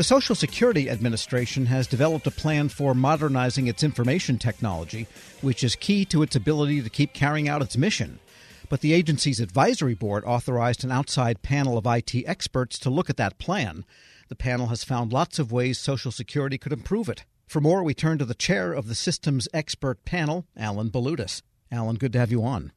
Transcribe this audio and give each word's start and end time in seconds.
The 0.00 0.04
Social 0.04 0.34
Security 0.34 0.88
Administration 0.88 1.66
has 1.66 1.86
developed 1.86 2.26
a 2.26 2.30
plan 2.30 2.70
for 2.70 2.94
modernizing 2.94 3.66
its 3.66 3.82
information 3.82 4.38
technology, 4.38 5.06
which 5.42 5.62
is 5.62 5.76
key 5.76 6.06
to 6.06 6.22
its 6.22 6.34
ability 6.34 6.80
to 6.80 6.88
keep 6.88 7.12
carrying 7.12 7.50
out 7.50 7.60
its 7.60 7.76
mission. 7.76 8.18
But 8.70 8.80
the 8.80 8.94
agency's 8.94 9.40
advisory 9.40 9.92
board 9.92 10.24
authorized 10.24 10.84
an 10.84 10.90
outside 10.90 11.42
panel 11.42 11.76
of 11.76 11.84
IT 11.84 12.14
experts 12.26 12.78
to 12.78 12.88
look 12.88 13.10
at 13.10 13.18
that 13.18 13.36
plan. 13.36 13.84
The 14.30 14.36
panel 14.36 14.68
has 14.68 14.84
found 14.84 15.12
lots 15.12 15.38
of 15.38 15.52
ways 15.52 15.78
Social 15.78 16.10
Security 16.10 16.56
could 16.56 16.72
improve 16.72 17.10
it. 17.10 17.26
For 17.46 17.60
more, 17.60 17.82
we 17.82 17.92
turn 17.92 18.16
to 18.20 18.24
the 18.24 18.32
chair 18.32 18.72
of 18.72 18.88
the 18.88 18.94
systems 18.94 19.48
expert 19.52 20.06
panel, 20.06 20.46
Alan 20.56 20.88
Balutis. 20.88 21.42
Alan, 21.70 21.96
good 21.96 22.14
to 22.14 22.20
have 22.20 22.30
you 22.30 22.42
on. 22.42 22.72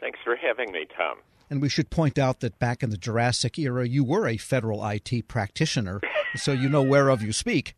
Thanks 0.00 0.18
for 0.24 0.34
having 0.34 0.72
me, 0.72 0.88
Tom. 0.96 1.18
And 1.50 1.60
we 1.60 1.68
should 1.68 1.90
point 1.90 2.18
out 2.18 2.40
that 2.40 2.58
back 2.58 2.82
in 2.82 2.90
the 2.90 2.96
Jurassic 2.96 3.58
era, 3.58 3.86
you 3.86 4.04
were 4.04 4.26
a 4.26 4.36
federal 4.36 4.84
IT 4.86 5.28
practitioner, 5.28 6.00
so 6.36 6.52
you 6.52 6.68
know 6.68 6.82
whereof 6.82 7.22
you 7.22 7.32
speak. 7.32 7.74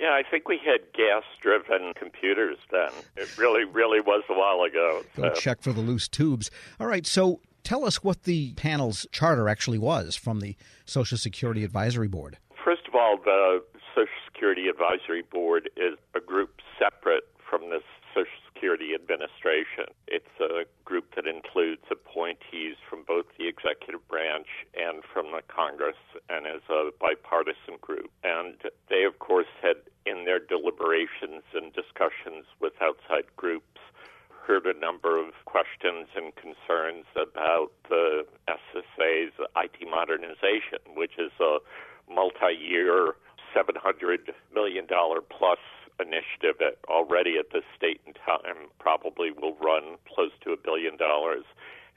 Yeah, 0.00 0.12
I 0.12 0.22
think 0.28 0.48
we 0.48 0.58
had 0.64 0.80
gas 0.94 1.24
driven 1.42 1.92
computers 1.94 2.56
then. 2.70 2.90
It 3.16 3.36
really, 3.36 3.64
really 3.64 4.00
was 4.00 4.22
a 4.30 4.34
while 4.34 4.62
ago. 4.62 5.02
Go 5.14 5.34
so. 5.34 5.40
check 5.40 5.60
for 5.60 5.74
the 5.74 5.82
loose 5.82 6.08
tubes. 6.08 6.50
All 6.80 6.86
right, 6.86 7.06
so 7.06 7.40
tell 7.64 7.84
us 7.84 8.02
what 8.02 8.22
the 8.22 8.54
panel's 8.54 9.06
charter 9.12 9.48
actually 9.48 9.78
was 9.78 10.16
from 10.16 10.40
the 10.40 10.56
Social 10.86 11.18
Security 11.18 11.64
Advisory 11.64 12.08
Board. 12.08 12.38
First 12.64 12.88
of 12.88 12.94
all, 12.94 13.18
the 13.22 13.62
Social 13.94 14.08
Security 14.32 14.68
Advisory 14.68 15.22
Board 15.30 15.68
is 15.76 15.98
a 16.14 16.20
group 16.20 16.60
separate 16.78 17.24
from 17.48 17.68
the 17.68 17.80
Social 18.14 18.32
Security 18.60 18.92
Administration. 18.94 19.88
It's 20.06 20.36
a 20.38 20.68
group 20.84 21.14
that 21.16 21.26
includes 21.26 21.80
appointees 21.90 22.76
from 22.88 23.04
both 23.08 23.24
the 23.38 23.48
executive 23.48 24.06
branch 24.06 24.68
and 24.76 25.00
from 25.00 25.32
the 25.32 25.40
Congress 25.48 25.96
and 26.28 26.44
is 26.44 26.60
a 26.68 26.90
bipartisan 27.00 27.80
group. 27.80 28.10
And 28.22 28.56
they, 28.90 29.04
of 29.04 29.18
course, 29.18 29.48
had 29.62 29.76
in 30.04 30.26
their 30.26 30.38
deliberations 30.38 31.40
and 31.56 31.72
discussions 31.72 32.44
with 32.60 32.74
outside 32.82 33.32
groups 33.36 33.80
heard 34.28 34.66
a 34.66 34.78
number 34.78 35.16
of 35.16 35.32
questions 35.46 36.12
and 36.14 36.36
concerns 36.36 37.08
about 37.16 37.72
the 37.88 38.26
SSA's 38.44 39.32
IT 39.56 39.88
modernization, 39.88 40.84
which 40.94 41.16
is 41.16 41.32
a 41.40 41.64
multi 42.12 42.52
year, 42.60 43.16
$700 43.56 44.36
million 44.52 44.84
plus 44.84 45.58
initiative 46.00 46.60
at, 46.60 46.78
already 46.88 47.36
at 47.38 47.52
this 47.52 47.64
state 47.76 48.00
and 48.06 48.16
time 48.24 48.68
probably 48.78 49.30
will 49.30 49.56
run 49.62 49.96
close 50.12 50.32
to 50.44 50.52
a 50.52 50.56
billion 50.56 50.96
dollars. 50.96 51.44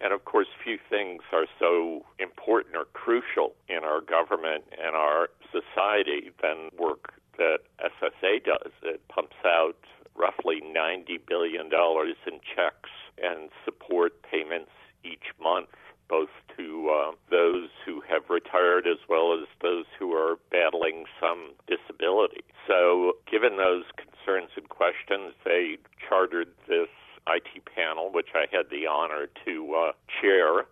And 0.01 0.11
of 0.11 0.25
course, 0.25 0.47
few 0.63 0.77
things 0.89 1.21
are 1.31 1.45
so 1.59 2.05
important 2.19 2.75
or 2.75 2.85
crucial 2.93 3.55
in 3.69 3.83
our 3.83 4.01
government 4.01 4.65
and 4.71 4.95
our 4.95 5.29
society 5.51 6.31
than 6.41 6.69
work 6.77 7.13
that 7.37 7.59
SSA 7.79 8.43
does. 8.43 8.71
It 8.83 9.01
pumps 9.07 9.37
out 9.45 9.77
roughly 10.15 10.61
$90 10.61 11.19
billion 11.27 11.67
in 11.67 12.39
checks 12.55 12.89
and 13.21 13.49
support 13.65 14.21
payments 14.23 14.71
each 15.03 15.33
month, 15.41 15.69
both 16.09 16.29
to 16.57 16.89
uh, 16.89 17.11
those 17.31 17.69
who 17.85 18.01
have 18.01 18.29
retired 18.29 18.85
as 18.87 18.99
well 19.09 19.33
as 19.33 19.47
those 19.61 19.85
who 19.97 20.13
are 20.13 20.37
battling 20.51 21.05
some 21.19 21.53
disability. 21.67 22.43
So, 22.67 23.13
given 23.29 23.57
those 23.57 23.83
concerns 23.97 24.51
and 24.55 24.69
questions, 24.69 25.33
they 25.43 25.77
chartered 26.07 26.49
this 26.67 26.89
IT 27.27 27.65
panel, 27.65 28.11
which 28.11 28.29
I 28.35 28.45
had 28.51 28.69
the 28.69 28.85
honor 29.03 29.27
to 29.45 29.75
uh, 29.75 29.91
chair. 30.21 30.65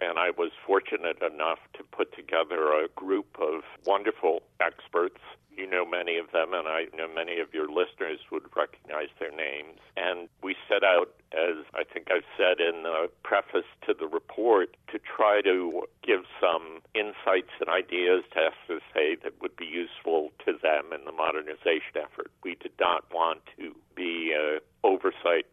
And 0.00 0.18
I 0.18 0.30
was 0.30 0.52
fortunate 0.64 1.18
enough 1.22 1.58
to 1.74 1.82
put 1.82 2.14
together 2.14 2.72
a 2.72 2.88
group 2.94 3.36
of 3.40 3.62
wonderful 3.84 4.42
experts 4.60 5.18
you 5.58 5.66
know 5.66 5.84
many 5.84 6.16
of 6.16 6.30
them, 6.30 6.54
and 6.54 6.68
I 6.68 6.86
know 6.96 7.08
many 7.12 7.40
of 7.40 7.52
your 7.52 7.66
listeners 7.66 8.20
would 8.30 8.44
recognize 8.56 9.10
their 9.18 9.34
names. 9.34 9.80
And 9.96 10.28
we 10.40 10.54
set 10.68 10.84
out, 10.84 11.10
as 11.34 11.66
I 11.74 11.82
think 11.82 12.08
I've 12.12 12.28
said 12.38 12.60
in 12.62 12.84
the 12.84 13.10
preface 13.24 13.66
to 13.86 13.92
the 13.92 14.06
report, 14.06 14.76
to 14.92 15.00
try 15.00 15.42
to 15.42 15.82
give 16.06 16.22
some 16.40 16.80
insights 16.94 17.50
and 17.58 17.68
ideas 17.68 18.22
to 18.34 18.54
SSA 18.70 19.22
that 19.24 19.42
would 19.42 19.56
be 19.56 19.66
useful 19.66 20.30
to 20.46 20.52
them 20.52 20.94
in 20.94 21.04
the 21.04 21.12
modernization 21.12 21.98
effort. 21.98 22.30
We 22.44 22.54
did 22.54 22.78
not 22.78 23.04
want 23.12 23.42
to 23.58 23.74
be 23.96 24.32
an 24.38 24.60
oversight 24.84 25.46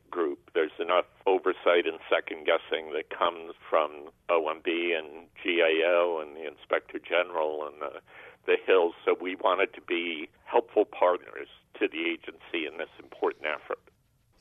oversight 1.46 1.86
and 1.86 2.00
second 2.10 2.46
guessing 2.46 2.92
that 2.94 3.10
comes 3.10 3.54
from 3.70 4.10
OMB 4.30 4.68
and 4.68 5.28
GAO 5.44 6.20
and 6.22 6.36
the 6.36 6.48
Inspector 6.48 6.98
General 7.08 7.68
and 7.68 7.82
the 7.82 8.02
the 8.46 8.58
Hills, 8.68 8.94
so 9.04 9.16
we 9.20 9.36
wanted 9.38 9.74
to 9.74 9.82
be 9.82 10.30
helpful 10.44 10.86
partners 10.86 11.48
to 11.80 11.88
the 11.88 12.06
agency 12.06 12.68
in 12.70 12.78
this 12.78 12.94
important 13.02 13.46
effort. 13.46 13.80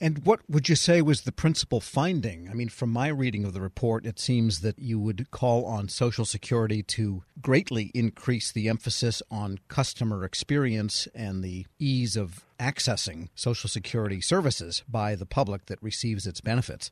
And 0.04 0.26
what 0.26 0.40
would 0.50 0.68
you 0.68 0.76
say 0.76 1.00
was 1.00 1.22
the 1.22 1.32
principal 1.32 1.80
finding? 1.80 2.50
I 2.50 2.52
mean, 2.52 2.68
from 2.68 2.90
my 2.90 3.08
reading 3.08 3.46
of 3.46 3.54
the 3.54 3.62
report, 3.62 4.04
it 4.04 4.20
seems 4.20 4.60
that 4.60 4.78
you 4.78 4.98
would 4.98 5.30
call 5.30 5.64
on 5.64 5.88
Social 5.88 6.26
Security 6.26 6.82
to 6.82 7.22
greatly 7.40 7.90
increase 7.94 8.52
the 8.52 8.68
emphasis 8.68 9.22
on 9.30 9.60
customer 9.68 10.22
experience 10.22 11.08
and 11.14 11.42
the 11.42 11.66
ease 11.78 12.18
of 12.18 12.44
accessing 12.60 13.30
Social 13.34 13.70
Security 13.70 14.20
services 14.20 14.84
by 14.86 15.14
the 15.14 15.24
public 15.24 15.64
that 15.66 15.82
receives 15.82 16.26
its 16.26 16.42
benefits. 16.42 16.90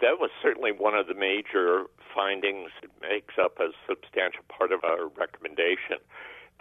That 0.00 0.18
was 0.18 0.30
certainly 0.42 0.72
one 0.72 0.94
of 0.94 1.08
the 1.08 1.14
major 1.14 1.84
findings. 2.14 2.70
It 2.82 2.92
makes 3.02 3.34
up 3.38 3.60
a 3.60 3.72
substantial 3.86 4.44
part 4.48 4.72
of 4.72 4.82
our 4.84 5.08
recommendation. 5.08 5.98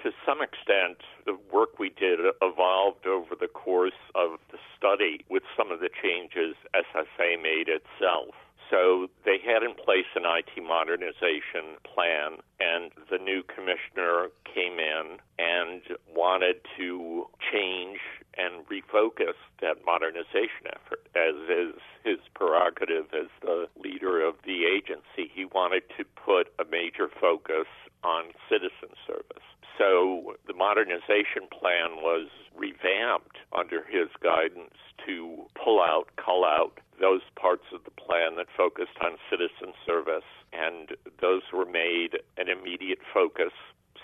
To 0.04 0.12
some 0.26 0.42
extent, 0.42 0.98
the 1.26 1.38
work 1.54 1.78
we 1.78 1.90
did 1.90 2.20
evolved 2.42 3.06
over 3.06 3.36
the 3.40 3.48
course 3.48 4.02
of 4.16 4.40
the 4.52 4.58
study 4.76 5.24
with 5.30 5.44
some 5.56 5.72
of 5.72 5.80
the 5.80 5.90
changes 5.90 6.56
SSA 6.74 7.42
made 7.42 7.70
itself. 7.70 8.34
So 8.72 9.10
they 9.26 9.38
had 9.38 9.62
in 9.62 9.76
place 9.76 10.08
an 10.16 10.24
IT 10.26 10.64
modernization 10.64 11.78
plan, 11.84 12.40
and 12.60 12.90
the 13.12 13.20
new 13.20 13.44
commissioner 13.44 14.30
came 14.46 14.80
in 14.80 15.20
and 15.38 15.82
wanted 16.16 16.62
to 16.78 17.28
change 17.52 18.00
and 18.38 18.66
refocus 18.68 19.36
that 19.62 19.86
modernization 19.86 20.72
effort, 20.74 21.06
as 21.14 21.36
is 21.46 21.76
his 22.04 22.18
prerogative 22.34 23.06
as 23.14 23.28
the 23.42 23.68
leader 23.78 24.26
of 24.26 24.36
the 24.46 24.66
agency. 24.66 25.30
He 25.32 25.46
wanted 25.46 25.84
to 25.98 26.06
put 26.06 26.48
a 26.58 26.64
major 26.66 27.10
focus 27.20 27.68
on 28.04 28.32
citizen 28.50 28.96
service. 29.06 29.46
So 29.82 30.36
the 30.46 30.54
modernization 30.54 31.50
plan 31.50 32.06
was 32.06 32.30
revamped 32.56 33.38
under 33.52 33.84
his 33.84 34.10
guidance 34.22 34.78
to 35.08 35.48
pull 35.56 35.82
out, 35.82 36.06
cull 36.24 36.46
out 36.46 36.78
those 37.00 37.22
parts 37.36 37.66
of 37.74 37.84
the 37.84 37.90
plan 37.90 38.36
that 38.38 38.46
focused 38.56 39.02
on 39.04 39.18
citizen 39.28 39.74
service, 39.84 40.30
and 40.54 40.90
those 41.20 41.42
were 41.52 41.66
made 41.66 42.22
an 42.38 42.48
immediate 42.48 43.00
focus, 43.12 43.54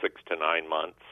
six 0.01 0.19
to 0.29 0.35
nine 0.35 0.67
months 0.67 1.05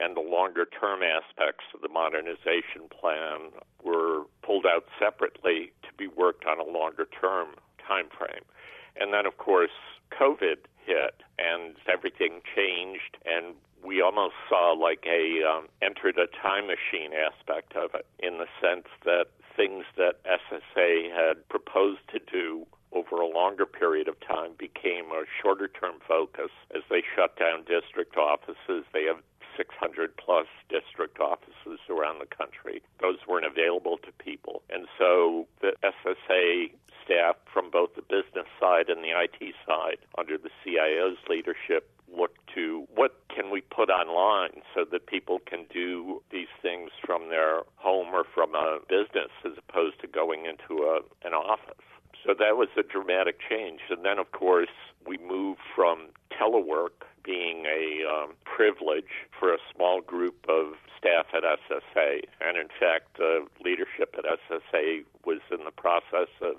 and 0.00 0.16
the 0.16 0.20
longer 0.20 0.64
term 0.64 1.00
aspects 1.02 1.64
of 1.74 1.80
the 1.80 1.88
modernization 1.88 2.86
plan 2.88 3.50
were 3.82 4.22
pulled 4.42 4.64
out 4.64 4.84
separately 4.98 5.72
to 5.82 5.88
be 5.96 6.06
worked 6.06 6.44
on 6.46 6.60
a 6.60 6.64
longer 6.64 7.06
term 7.20 7.48
time 7.86 8.06
frame. 8.16 8.44
And 8.94 9.12
then, 9.12 9.26
of 9.26 9.38
course, 9.38 9.74
COVID 10.12 10.66
hit 10.86 11.22
and 11.38 11.74
everything 11.92 12.40
changed, 12.54 13.18
and 13.26 13.54
we 13.84 14.02
almost 14.02 14.34
saw 14.48 14.72
like 14.72 15.04
a 15.06 15.42
um, 15.44 15.68
entered 15.82 16.18
a 16.18 16.26
time 16.42 16.66
machine 16.66 17.12
aspect 17.12 17.74
of 17.76 17.94
it 17.94 18.06
in 18.18 18.38
the 18.38 18.46
sense 18.60 18.86
that 19.04 19.26
things 19.56 19.84
that 19.96 20.22
SSA 20.24 21.10
had 21.12 21.48
proposed 21.48 22.00
to 22.12 22.20
do 22.30 22.66
over 22.92 23.16
a 23.16 23.26
longer 23.26 23.66
period 23.66 24.08
of 24.08 24.18
time 24.20 24.52
became 24.58 25.10
a 25.12 25.24
shorter 25.42 25.68
term 25.68 25.94
focus 26.06 26.50
as 26.74 26.82
they 26.88 27.02
shut 27.14 27.36
down 27.36 27.64
district 27.64 28.16
offices. 28.16 28.84
They 28.92 29.04
have 29.04 29.18
600 29.56 30.16
plus 30.16 30.46
district 30.68 31.18
offices 31.20 31.80
around 31.90 32.20
the 32.20 32.30
country. 32.34 32.80
Those 33.00 33.18
weren't 33.26 33.44
available 33.44 33.98
to 33.98 34.12
people. 34.12 34.62
And 34.70 34.86
so 34.96 35.46
the 35.60 35.74
SSA 35.82 36.70
staff 37.04 37.36
from 37.52 37.70
both 37.70 37.94
the 37.96 38.02
business 38.02 38.46
side 38.60 38.88
and 38.88 39.02
the 39.02 39.10
IT 39.10 39.54
side, 39.66 39.98
under 40.16 40.38
the 40.38 40.50
CIO's 40.62 41.18
leadership, 41.28 41.90
looked 42.16 42.38
to 42.54 42.86
what 42.94 43.20
can 43.34 43.47
we 43.58 43.62
put 43.74 43.90
online 43.90 44.62
so 44.72 44.84
that 44.92 45.06
people 45.06 45.40
can 45.44 45.64
do 45.72 46.22
these 46.30 46.52
things 46.62 46.90
from 47.04 47.28
their 47.28 47.62
home 47.76 48.14
or 48.14 48.22
from 48.22 48.54
a 48.54 48.78
business 48.88 49.32
as 49.44 49.52
opposed 49.58 50.00
to 50.00 50.06
going 50.06 50.46
into 50.46 50.84
a, 50.84 51.00
an 51.26 51.34
office. 51.34 51.82
So 52.24 52.34
that 52.38 52.56
was 52.56 52.68
a 52.78 52.84
dramatic 52.84 53.38
change. 53.48 53.80
And 53.90 54.04
then, 54.04 54.18
of 54.18 54.30
course, 54.30 54.76
we 55.06 55.18
moved 55.18 55.60
from 55.74 56.10
telework 56.30 57.02
being 57.24 57.66
a 57.66 58.04
um, 58.08 58.34
privilege 58.44 59.26
for 59.38 59.52
a 59.52 59.58
small 59.74 60.00
group 60.02 60.36
of 60.48 60.74
staff 60.96 61.26
at 61.34 61.42
SSA. 61.42 62.20
And 62.40 62.56
in 62.56 62.68
fact, 62.78 63.16
the 63.16 63.44
leadership 63.64 64.14
at 64.16 64.24
SSA 64.24 65.04
was 65.24 65.40
in 65.50 65.64
the 65.64 65.72
process 65.72 66.30
of 66.42 66.54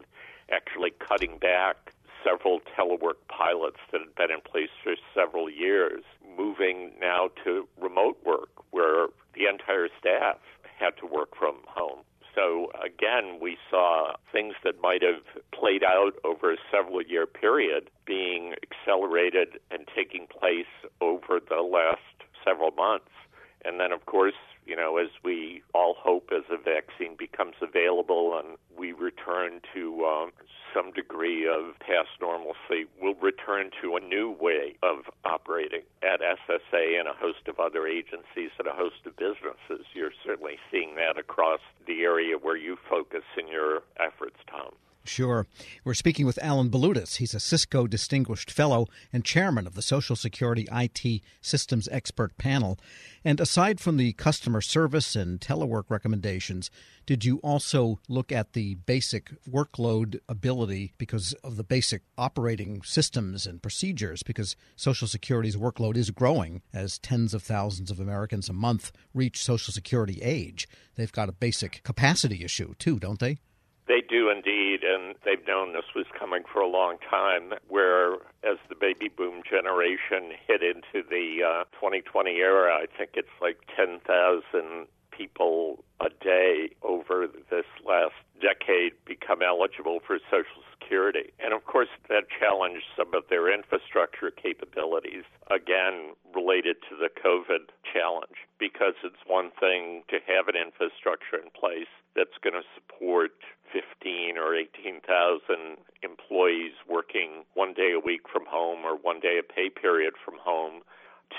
actually 0.51 0.91
cutting 0.99 1.37
back 1.37 1.93
several 2.23 2.59
telework 2.77 3.19
pilots 3.27 3.77
that 3.91 4.01
had 4.01 4.15
been 4.15 4.31
in 4.31 4.41
place 4.41 4.69
for 4.83 4.95
several 5.13 5.49
years, 5.49 6.03
moving 6.37 6.91
now 6.99 7.29
to 7.43 7.67
remote 7.79 8.17
work, 8.25 8.49
where 8.71 9.07
the 9.35 9.45
entire 9.47 9.87
staff 9.99 10.37
had 10.79 10.91
to 10.99 11.05
work 11.05 11.35
from 11.37 11.55
home. 11.67 11.99
So 12.35 12.71
again, 12.83 13.39
we 13.41 13.57
saw 13.69 14.13
things 14.31 14.53
that 14.63 14.81
might 14.81 15.01
have 15.01 15.23
played 15.51 15.83
out 15.83 16.13
over 16.23 16.53
a 16.53 16.57
several 16.71 17.01
year 17.01 17.25
period 17.25 17.89
being 18.05 18.53
accelerated 18.63 19.59
and 19.71 19.87
taking 19.95 20.27
place 20.27 20.71
over 21.01 21.39
the 21.39 21.61
last 21.61 21.99
several 22.45 22.71
months. 22.71 23.11
And 23.65 23.79
then, 23.79 23.91
of 23.91 24.05
course, 24.05 24.39
you 24.69 24.75
know, 24.75 24.97
as 24.97 25.09
we 25.23 25.63
all 25.73 25.95
hope 25.97 26.29
as 26.31 26.43
a 26.51 26.57
vaccine 26.57 27.15
becomes 27.17 27.55
available 27.59 28.37
and 28.37 28.55
we 28.77 28.91
return 28.91 29.61
to 29.73 30.05
um, 30.05 30.31
some 30.71 30.91
degree 30.91 31.47
of 31.47 31.73
past 31.79 32.09
normalcy, 32.21 32.85
we'll 33.01 33.15
return 33.15 33.71
to 33.81 33.95
a 33.95 33.99
new 33.99 34.29
way 34.29 34.75
of 34.83 35.09
operating 35.25 35.81
at 36.03 36.21
SSA 36.21 36.99
and 36.99 37.07
a 37.07 37.13
host 37.13 37.47
of 37.47 37.59
other 37.59 37.87
agencies 37.87 38.51
and 38.59 38.67
a 38.67 38.73
host 38.73 39.01
of 39.07 39.17
businesses. 39.17 39.87
You're 39.95 40.13
certainly 40.23 40.57
seeing 40.71 40.93
that 40.95 41.17
across 41.17 41.61
the 41.87 42.01
area 42.03 42.37
where 42.37 42.57
you 42.57 42.77
focus 42.87 43.23
in 43.39 43.47
your 43.47 43.81
efforts, 43.97 44.37
Tom. 44.47 44.73
Sure. 45.09 45.47
We're 45.83 45.95
speaking 45.95 46.27
with 46.27 46.37
Alan 46.39 46.69
Balutis. 46.69 47.15
He's 47.15 47.33
a 47.33 47.39
Cisco 47.39 47.87
Distinguished 47.87 48.51
Fellow 48.51 48.85
and 49.11 49.25
Chairman 49.25 49.65
of 49.65 49.73
the 49.73 49.81
Social 49.81 50.15
Security 50.15 50.67
IT 50.71 51.23
Systems 51.41 51.89
Expert 51.91 52.37
Panel. 52.37 52.77
And 53.25 53.39
aside 53.39 53.79
from 53.79 53.97
the 53.97 54.13
customer 54.13 54.61
service 54.61 55.15
and 55.15 55.41
telework 55.41 55.85
recommendations, 55.89 56.69
did 57.07 57.25
you 57.25 57.37
also 57.37 57.99
look 58.07 58.31
at 58.31 58.53
the 58.53 58.75
basic 58.75 59.31
workload 59.49 60.19
ability 60.29 60.93
because 60.99 61.33
of 61.43 61.57
the 61.57 61.63
basic 61.63 62.03
operating 62.15 62.83
systems 62.83 63.47
and 63.47 63.63
procedures? 63.63 64.21
Because 64.21 64.55
Social 64.75 65.07
Security's 65.07 65.57
workload 65.57 65.97
is 65.97 66.11
growing 66.11 66.61
as 66.71 66.99
tens 66.99 67.33
of 67.33 67.41
thousands 67.41 67.89
of 67.89 67.99
Americans 67.99 68.47
a 68.47 68.53
month 68.53 68.91
reach 69.15 69.43
Social 69.43 69.73
Security 69.73 70.21
age. 70.21 70.69
They've 70.95 71.11
got 71.11 71.29
a 71.29 71.33
basic 71.33 71.81
capacity 71.83 72.43
issue, 72.43 72.75
too, 72.77 72.99
don't 72.99 73.19
they? 73.19 73.39
Do 74.09 74.29
indeed, 74.29 74.79
and 74.83 75.13
they've 75.23 75.45
known 75.45 75.73
this 75.73 75.93
was 75.95 76.07
coming 76.17 76.41
for 76.51 76.61
a 76.61 76.67
long 76.67 76.97
time. 77.09 77.53
Where 77.67 78.13
as 78.43 78.57
the 78.67 78.75
baby 78.75 79.07
boom 79.07 79.43
generation 79.47 80.33
hit 80.47 80.63
into 80.63 81.07
the 81.07 81.43
uh, 81.45 81.63
2020 81.77 82.37
era, 82.37 82.73
I 82.73 82.87
think 82.97 83.11
it's 83.13 83.29
like 83.39 83.57
10,000 83.75 84.87
people 85.19 85.83
a 85.99 86.09
day 86.23 86.69
over 86.81 87.27
this 87.51 87.65
last 87.85 88.15
decade 88.41 88.93
become 89.05 89.41
eligible 89.41 89.99
for 90.07 90.17
Social 90.31 90.63
Security. 90.71 91.31
And 91.39 91.53
of 91.53 91.65
course, 91.65 91.89
that 92.07 92.23
challenged 92.39 92.85
some 92.97 93.13
of 93.13 93.23
their 93.29 93.53
infrastructure 93.53 94.31
capabilities, 94.31 95.27
again, 95.51 96.15
related 96.33 96.77
to 96.89 96.95
the 96.95 97.09
COVID 97.11 97.69
challenge, 97.83 98.47
because 98.57 98.95
it's 99.03 99.21
one 99.27 99.51
thing 99.59 100.03
to 100.07 100.17
have 100.25 100.47
an 100.47 100.55
infrastructure 100.55 101.35
in 101.35 101.51
place 101.51 101.91
that's 102.15 102.37
going 102.43 102.53
to 102.53 102.65
support 102.75 103.31
15 103.71 104.37
or 104.37 104.55
18,000 104.55 105.77
employees 106.01 106.73
working 106.89 107.45
one 107.53 107.73
day 107.73 107.93
a 107.93 107.99
week 107.99 108.21
from 108.31 108.45
home 108.47 108.85
or 108.85 108.95
one 108.97 109.19
day 109.19 109.39
a 109.39 109.43
pay 109.43 109.69
period 109.69 110.13
from 110.23 110.35
home 110.41 110.81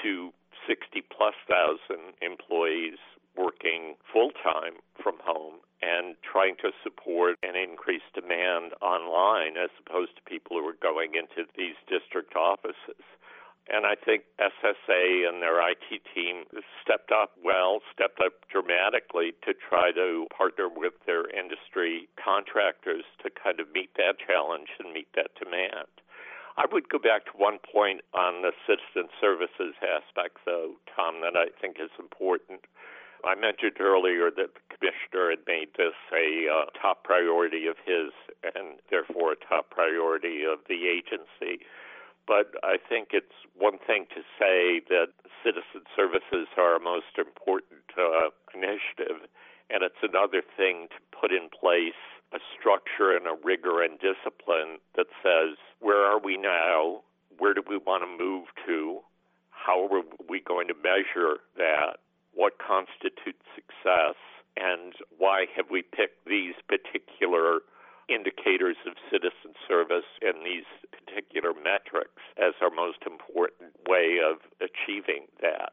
to 0.02 0.32
60 0.66 1.02
plus 1.10 1.34
thousand 1.48 2.14
employees 2.22 2.98
working 3.36 3.94
full 4.12 4.30
time 4.42 4.78
from 5.02 5.14
home 5.22 5.62
and 5.82 6.16
trying 6.20 6.56
to 6.60 6.70
support 6.82 7.36
an 7.42 7.56
increased 7.56 8.12
demand 8.14 8.72
online 8.82 9.56
as 9.56 9.70
opposed 9.80 10.14
to 10.16 10.22
people 10.22 10.58
who 10.58 10.68
are 10.68 10.82
going 10.82 11.14
into 11.14 11.48
these 11.56 11.76
district 11.88 12.36
offices. 12.36 13.02
And 13.70 13.86
I 13.86 13.94
think 13.94 14.24
SSA 14.42 15.28
and 15.30 15.40
their 15.40 15.62
IT 15.62 16.02
team 16.12 16.42
stepped 16.82 17.12
up 17.12 17.38
well, 17.38 17.78
stepped 17.94 18.18
up 18.18 18.34
dramatically 18.50 19.32
to 19.46 19.54
try 19.54 19.92
to 19.92 20.26
partner 20.36 20.68
with 20.68 20.94
their 21.06 21.30
industry 21.30 22.08
contractors 22.18 23.04
to 23.22 23.30
kind 23.30 23.60
of 23.60 23.70
meet 23.70 23.94
that 23.94 24.18
challenge 24.18 24.74
and 24.82 24.92
meet 24.92 25.06
that 25.14 25.30
demand. 25.38 25.86
I 26.58 26.66
would 26.66 26.88
go 26.90 26.98
back 26.98 27.26
to 27.30 27.32
one 27.38 27.58
point 27.62 28.02
on 28.12 28.42
the 28.42 28.50
citizen 28.66 29.08
services 29.20 29.78
aspect, 29.78 30.42
though, 30.44 30.74
Tom, 30.90 31.22
that 31.22 31.38
I 31.38 31.54
think 31.60 31.78
is 31.78 31.94
important. 31.98 32.66
I 33.24 33.34
mentioned 33.34 33.78
earlier 33.78 34.30
that 34.34 34.50
the 34.50 34.64
commissioner 34.66 35.30
had 35.30 35.46
made 35.46 35.68
this 35.76 35.94
a 36.10 36.50
uh, 36.50 36.64
top 36.74 37.04
priority 37.04 37.66
of 37.66 37.76
his 37.86 38.10
and 38.42 38.80
therefore 38.90 39.32
a 39.32 39.36
top 39.36 39.70
priority 39.70 40.42
of 40.42 40.58
the 40.68 40.88
agency. 40.88 41.62
But 42.30 42.54
I 42.62 42.78
think 42.78 43.08
it's 43.10 43.34
one 43.58 43.82
thing 43.84 44.06
to 44.14 44.22
say 44.38 44.78
that 44.86 45.10
citizen 45.42 45.82
services 45.96 46.46
are 46.56 46.74
our 46.74 46.78
most 46.78 47.18
important 47.18 47.82
uh, 47.98 48.30
initiative, 48.54 49.26
and 49.68 49.82
it's 49.82 49.98
another 50.00 50.40
thing 50.56 50.86
to 50.94 50.98
put 51.10 51.32
in 51.32 51.50
place 51.50 51.98
a 52.30 52.38
structure 52.54 53.10
and 53.10 53.26
a 53.26 53.34
rigor 53.42 53.82
and 53.82 53.98
discipline 53.98 54.78
that 54.94 55.10
says, 55.26 55.58
where 55.80 56.06
are 56.06 56.20
we 56.20 56.36
now? 56.36 57.02
Where 57.36 57.52
do 57.52 57.64
we 57.68 57.78
want 57.78 58.04
to 58.06 58.24
move 58.24 58.46
to? 58.64 59.00
How 59.50 59.90
are 59.90 60.02
we 60.28 60.38
going 60.38 60.68
to 60.68 60.74
measure 60.74 61.42
that? 61.56 61.98
What 62.32 62.62
constitutes 62.62 63.42
success? 63.58 64.14
And 64.56 64.94
why 65.18 65.46
have 65.56 65.66
we 65.68 65.82
picked 65.82 66.30
these 66.30 66.54
particular 66.68 67.66
indicators 68.08 68.76
of 68.86 68.94
citizen 69.10 69.58
service 69.66 70.06
and 70.22 70.46
these 70.46 70.66
particular 71.10 71.52
metrics 71.54 72.22
as 72.38 72.54
our 72.62 72.70
most 72.70 72.98
important 73.06 73.74
way 73.88 74.18
of 74.22 74.38
achieving 74.60 75.26
that. 75.40 75.72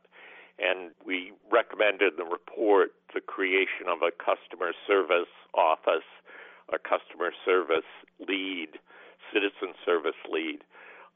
And 0.60 0.92
we 1.06 1.34
recommended 1.52 2.14
in 2.14 2.18
the 2.18 2.26
report 2.26 2.94
the 3.14 3.22
creation 3.22 3.86
of 3.88 4.02
a 4.02 4.12
customer 4.12 4.74
service 4.88 5.30
office, 5.54 6.08
a 6.74 6.80
customer 6.80 7.32
service 7.46 7.88
lead, 8.28 8.70
citizen 9.32 9.78
service 9.86 10.18
lead, 10.32 10.64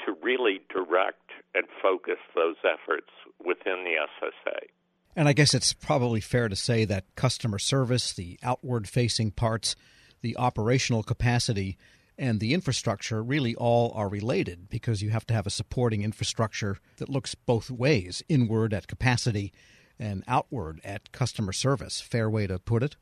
to 0.06 0.13
really 0.21 0.62
direct 0.69 1.31
and 1.56 1.65
focus 1.81 2.17
those 2.35 2.56
efforts 2.63 3.09
within 3.44 3.83
the 3.83 3.97
SSA. 4.21 4.69
And 5.15 5.27
I 5.27 5.33
guess 5.33 5.53
it's 5.53 5.74
probably 5.74 6.21
fair 6.21 6.47
to 6.47 6.56
say 6.56 6.85
that 6.85 7.06
customer 7.15 7.59
service, 7.59 8.13
the 8.13 8.39
outward 8.44 8.88
facing 8.88 9.31
parts, 9.31 9.75
the 10.21 10.38
operational 10.38 11.03
capacity 11.03 11.77
and 12.21 12.39
the 12.39 12.53
infrastructure 12.53 13.23
really 13.23 13.56
all 13.56 13.91
are 13.95 14.07
related 14.07 14.69
because 14.69 15.01
you 15.01 15.09
have 15.09 15.25
to 15.25 15.33
have 15.33 15.47
a 15.47 15.50
supporting 15.50 16.03
infrastructure 16.03 16.77
that 16.97 17.09
looks 17.09 17.33
both 17.33 17.71
ways 17.71 18.21
inward 18.29 18.75
at 18.75 18.88
capacity 18.88 19.51
and 19.97 20.23
outward 20.27 20.79
at 20.83 21.12
customer 21.12 21.51
service. 21.51 22.00
Fair 22.00 22.29
way 22.29 22.45
to 22.45 22.60
put 22.60 22.84
it? 22.84 22.95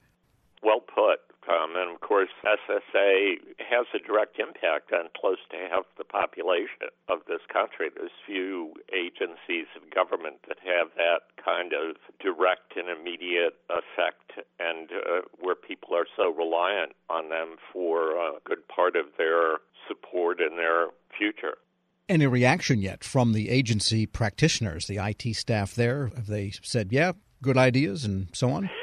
Well 0.63 0.79
put. 0.79 1.19
Um, 1.49 1.75
and 1.75 1.91
of 1.93 1.99
course, 1.99 2.29
SSA 2.45 3.35
has 3.59 3.87
a 3.93 3.99
direct 3.99 4.39
impact 4.39 4.93
on 4.93 5.09
close 5.19 5.41
to 5.51 5.57
half 5.69 5.85
the 5.97 6.05
population 6.05 6.87
of 7.09 7.19
this 7.27 7.41
country. 7.51 7.89
There's 7.93 8.15
few 8.25 8.73
agencies 8.93 9.67
of 9.75 9.89
government 9.93 10.37
that 10.47 10.59
have 10.63 10.95
that 10.95 11.28
kind 11.43 11.73
of 11.73 11.95
direct 12.19 12.75
and 12.75 12.89
immediate 12.89 13.55
effect, 13.69 14.47
and 14.59 14.89
uh, 14.91 15.21
where 15.39 15.55
people 15.55 15.95
are 15.95 16.05
so 16.15 16.29
reliant 16.33 16.93
on 17.09 17.29
them 17.29 17.55
for 17.71 18.11
a 18.11 18.33
good 18.45 18.67
part 18.67 18.95
of 18.95 19.05
their 19.17 19.57
support 19.87 20.39
and 20.39 20.57
their 20.57 20.87
future. 21.17 21.57
Any 22.07 22.25
reaction 22.25 22.81
yet 22.81 23.03
from 23.03 23.33
the 23.33 23.49
agency 23.49 24.05
practitioners, 24.05 24.87
the 24.87 24.97
IT 24.97 25.35
staff 25.35 25.75
there? 25.75 26.07
Have 26.15 26.27
they 26.27 26.51
said, 26.63 26.91
yeah, 26.91 27.11
good 27.41 27.57
ideas 27.57 28.03
and 28.03 28.27
so 28.33 28.49
on? 28.49 28.69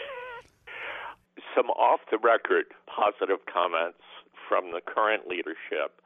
some 1.57 1.71
off 1.71 2.01
the 2.11 2.19
record 2.19 2.67
positive 2.87 3.41
comments 3.51 4.05
from 4.49 4.73
the 4.73 4.81
current 4.81 5.27
leadership, 5.27 6.01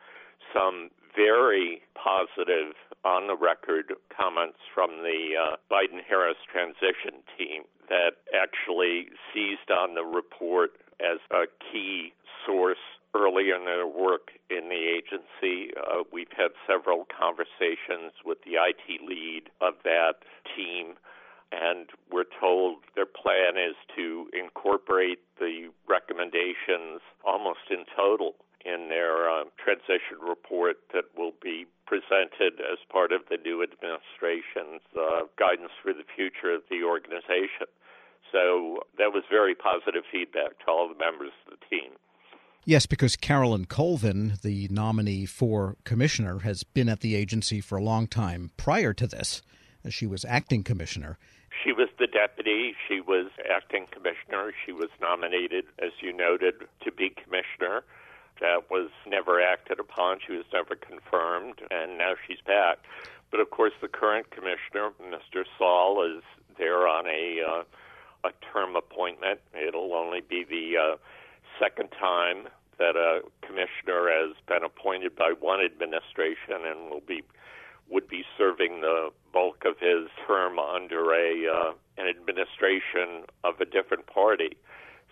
some 0.55 0.91
very 1.15 1.83
positive 1.95 2.75
on 3.05 3.27
the 3.27 3.37
record 3.37 3.93
comments 4.15 4.59
from 4.75 5.03
the 5.03 5.33
uh, 5.37 5.57
Biden 5.71 6.01
Harris 6.07 6.37
transition 6.51 7.23
team 7.37 7.63
that 7.89 8.21
actually 8.35 9.09
seized 9.33 9.71
on 9.71 9.95
the 9.95 10.05
report 10.05 10.73
as 11.01 11.19
a 11.31 11.45
key 11.73 12.13
source 12.47 12.79
early 13.15 13.51
in 13.51 13.65
their 13.65 13.87
work 13.87 14.31
in 14.51 14.69
the 14.69 14.87
agency. 14.87 15.73
Uh, 15.77 16.05
we've 16.13 16.33
had 16.37 16.53
several 16.67 17.07
conversations 17.11 18.13
with 18.25 18.39
the 18.45 18.55
IT 18.55 19.03
lead 19.03 19.51
of 19.61 19.75
that 19.83 20.23
team 20.55 20.95
and 21.53 21.91
we're 22.13 22.31
told 22.41 22.77
their 22.95 23.07
plan 23.07 23.59
is 23.59 23.75
to 23.97 24.29
incorporate 24.33 25.19
the 25.39 25.69
recommendations 25.89 27.03
almost 27.25 27.67
in 27.71 27.85
total 27.97 28.35
in 28.65 28.89
their 28.89 29.31
uh, 29.31 29.45
transition 29.63 30.21
report 30.21 30.77
that 30.93 31.05
will 31.17 31.33
be 31.43 31.67
presented 31.87 32.61
as 32.61 32.79
part 32.91 33.13
of 33.13 33.23
the 33.31 33.37
new 33.37 33.63
administration's 33.63 34.83
uh, 34.97 35.27
guidance 35.39 35.73
for 35.83 35.93
the 35.93 36.05
future 36.15 36.55
of 36.55 36.63
the 36.71 36.83
organization. 36.85 37.67
So 38.31 38.85
that 38.99 39.13
was 39.13 39.25
very 39.31 39.55
positive 39.55 40.05
feedback 40.11 40.59
to 40.61 40.67
all 40.69 40.89
the 40.89 40.99
members 40.99 41.33
of 41.47 41.59
the 41.59 41.67
team. 41.69 41.93
Yes, 42.65 42.87
because 42.87 43.17
Carolyn 43.17 43.65
Colvin, 43.65 44.35
the 44.43 44.69
nominee 44.71 45.27
for 45.27 45.77
commissioner, 45.85 46.41
has 46.41 46.63
been 46.63 46.89
at 46.89 47.01
the 47.01 47.17
agency 47.17 47.61
for 47.61 47.79
a 47.79 47.83
long 47.83 48.07
time 48.07 48.51
prior 48.57 48.93
to 48.95 49.07
this. 49.07 49.43
She 49.89 50.07
was 50.07 50.25
acting 50.27 50.63
commissioner 50.63 51.19
She 51.65 51.73
was 51.73 51.89
the 51.99 52.07
deputy. 52.07 52.75
She 52.87 53.01
was 53.01 53.31
acting 53.51 53.87
commissioner. 53.91 54.53
She 54.65 54.73
was 54.73 54.89
nominated, 55.01 55.65
as 55.83 55.91
you 56.01 56.13
noted, 56.13 56.55
to 56.85 56.93
be 56.93 57.11
commissioner. 57.11 57.83
That 58.41 58.71
was 58.71 58.91
never 59.07 59.41
acted 59.41 59.79
upon. 59.79 60.19
She 60.27 60.33
was 60.33 60.47
never 60.53 60.75
confirmed, 60.75 61.61
and 61.71 61.99
now 61.99 62.15
she's 62.27 62.41
back. 62.47 62.79
But 63.31 63.41
of 63.41 63.51
course, 63.51 63.73
the 63.81 63.89
current 63.89 64.31
commissioner, 64.31 64.91
Mr. 65.01 65.45
Saul, 65.59 66.03
is 66.05 66.23
there 66.59 66.89
on 66.89 67.07
a 67.07 67.41
uh, 67.47 67.63
a 68.25 68.33
term 68.53 68.77
appointment. 68.77 69.41
It'll 69.55 69.95
only 69.95 70.21
be 70.21 70.45
the 70.45 70.77
uh, 70.77 70.97
second 71.59 71.89
time 71.99 72.49
that 72.79 72.97
a 72.97 73.21
commissioner 73.43 74.09
has 74.09 74.37
been 74.47 74.65
appointed 74.65 75.15
by 75.15 75.33
one 75.39 75.61
administration 75.61 76.65
and 76.67 76.91
will 76.91 77.03
be 77.07 77.23
would 77.89 78.07
be 78.07 78.25
serving 78.39 78.83
the 78.83 79.11
bulk 79.33 79.65
of 79.65 79.77
his 79.81 80.09
term 80.27 80.59
under 80.59 81.13
a 81.13 81.47
uh, 81.47 81.73
an 81.99 82.09
administration 82.09 83.25
of 83.45 83.61
a 83.61 83.65
different 83.65 84.07
party. 84.07 84.57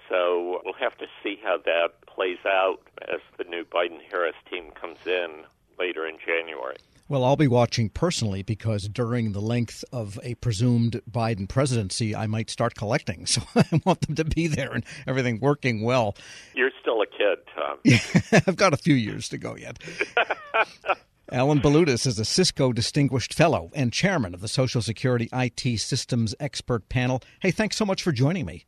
So 0.08 0.60
we'll 0.64 0.74
have 0.74 0.96
to 0.98 1.06
see 1.22 1.38
how 1.42 1.58
that 1.64 1.88
plays 2.06 2.38
out 2.46 2.78
as 3.12 3.20
the 3.36 3.44
new 3.44 3.64
Biden 3.64 3.98
Harris 4.10 4.36
team 4.50 4.70
comes 4.80 4.98
in 5.06 5.44
later 5.78 6.06
in 6.06 6.16
January. 6.24 6.76
Well, 7.08 7.24
I'll 7.24 7.36
be 7.36 7.48
watching 7.48 7.88
personally 7.88 8.42
because 8.42 8.86
during 8.86 9.32
the 9.32 9.40
length 9.40 9.82
of 9.92 10.18
a 10.22 10.34
presumed 10.34 11.00
Biden 11.10 11.48
presidency, 11.48 12.14
I 12.14 12.26
might 12.26 12.50
start 12.50 12.74
collecting. 12.74 13.26
So 13.38 13.42
I 13.54 13.80
want 13.84 14.00
them 14.02 14.14
to 14.16 14.24
be 14.24 14.46
there 14.46 14.72
and 14.72 14.84
everything 15.06 15.38
working 15.40 15.82
well. 15.82 16.16
You're 16.54 16.70
still 16.80 17.02
a 17.02 17.06
kid, 17.06 17.38
Tom. 17.54 18.42
I've 18.46 18.56
got 18.56 18.72
a 18.72 18.76
few 18.76 18.94
years 18.94 19.28
to 19.30 19.38
go 19.38 19.54
yet. 19.54 19.78
Alan 21.30 21.60
Balutis 21.60 22.06
is 22.06 22.18
a 22.18 22.24
Cisco 22.24 22.72
Distinguished 22.72 23.34
Fellow 23.34 23.70
and 23.74 23.92
Chairman 23.92 24.34
of 24.34 24.40
the 24.40 24.48
Social 24.48 24.80
Security 24.80 25.28
IT 25.32 25.78
Systems 25.78 26.34
Expert 26.40 26.88
Panel. 26.88 27.22
Hey, 27.40 27.50
thanks 27.50 27.76
so 27.76 27.84
much 27.84 28.02
for 28.02 28.12
joining 28.12 28.46
me. 28.46 28.64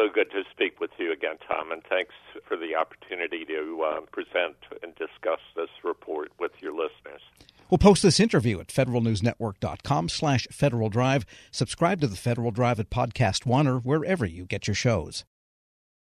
It 0.00 0.04
was 0.04 0.10
so 0.10 0.14
good 0.14 0.30
to 0.30 0.42
speak 0.50 0.80
with 0.80 0.90
you 0.98 1.12
again, 1.12 1.36
Tom, 1.46 1.72
and 1.72 1.82
thanks 1.88 2.14
for 2.46 2.56
the 2.56 2.74
opportunity 2.74 3.44
to 3.44 3.82
uh, 3.82 4.00
present 4.12 4.56
and 4.82 4.94
discuss 4.94 5.40
this 5.54 5.68
report 5.84 6.32
with 6.38 6.52
your 6.60 6.72
listeners. 6.72 7.20
We'll 7.68 7.78
post 7.78 8.02
this 8.02 8.18
interview 8.18 8.60
at 8.60 8.68
federalnewsnetwork.com 8.68 10.08
slash 10.08 10.46
Federal 10.50 10.88
Drive. 10.88 11.26
Subscribe 11.50 12.00
to 12.00 12.06
the 12.06 12.16
Federal 12.16 12.50
Drive 12.50 12.80
at 12.80 12.88
Podcast 12.88 13.44
One 13.44 13.66
or 13.66 13.78
wherever 13.78 14.24
you 14.24 14.46
get 14.46 14.66
your 14.66 14.74
shows. 14.74 15.24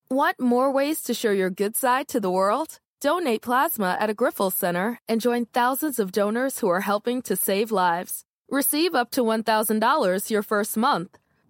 Want 0.09 0.39
more 0.39 0.71
ways 0.71 1.01
to 1.03 1.13
show 1.13 1.31
your 1.31 1.49
good 1.49 1.75
side 1.75 2.07
to 2.09 2.19
the 2.19 2.31
world? 2.31 2.79
Donate 3.01 3.41
plasma 3.41 3.97
at 3.99 4.11
a 4.11 4.15
Grifols 4.15 4.53
Center 4.53 4.99
and 5.07 5.19
join 5.19 5.45
thousands 5.45 5.97
of 5.97 6.11
donors 6.11 6.59
who 6.59 6.69
are 6.69 6.81
helping 6.81 7.21
to 7.23 7.35
save 7.35 7.71
lives. 7.71 8.25
Receive 8.49 8.93
up 8.93 9.09
to 9.11 9.21
$1,000 9.21 10.29
your 10.29 10.43
first 10.43 10.77
month. 10.77 11.17